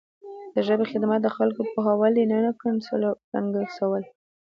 [0.53, 4.03] د ژبې خدمت د خلکو پوهول دي نه ګنګسول.